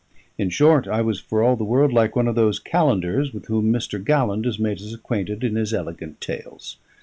In 0.35 0.49
short, 0.49 0.87
I 0.87 1.03
was 1.03 1.19
for 1.19 1.43
all 1.43 1.55
the 1.55 1.63
world 1.63 1.93
like 1.93 2.15
one 2.15 2.27
of 2.27 2.33
those 2.33 2.57
calendars 2.57 3.31
with 3.35 3.45
whom 3.45 3.71
Mr. 3.71 4.03
Galland 4.03 4.45
has 4.45 4.57
made 4.57 4.81
us 4.81 4.93
acquainted 4.95 5.43
in 5.43 5.53
his 5.55 5.75
elegant 5.75 6.19
tales. 6.19 6.77